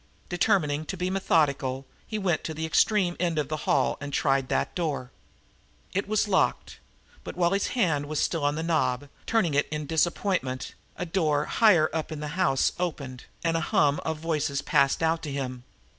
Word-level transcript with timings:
Determining 0.29 0.83
to 0.87 0.97
be 0.97 1.11
methodical 1.11 1.85
he 2.07 2.17
went 2.17 2.43
to 2.45 2.55
the 2.55 2.65
extreme 2.65 3.15
end 3.19 3.37
of 3.37 3.49
the 3.49 3.55
hall 3.69 3.99
and 4.01 4.11
tried 4.11 4.49
that 4.49 4.73
door. 4.73 5.11
It 5.93 6.07
was 6.07 6.27
locked, 6.27 6.79
but, 7.23 7.35
while 7.35 7.51
his 7.51 7.67
hand 7.77 8.07
was 8.07 8.19
still 8.19 8.43
on 8.43 8.55
the 8.55 8.63
knob, 8.63 9.09
turning 9.27 9.53
it 9.53 9.67
in 9.69 9.85
disappointment, 9.85 10.73
a 10.97 11.05
door, 11.05 11.45
higher 11.45 11.87
up 11.93 12.11
in 12.11 12.19
the 12.19 12.29
house, 12.29 12.71
opened 12.79 13.25
and 13.43 13.55
a 13.55 13.59
hum 13.59 14.01
of 14.03 14.17
voices 14.17 14.63
passed 14.63 15.03
out 15.03 15.21
to 15.21 15.31
him. 15.31 15.65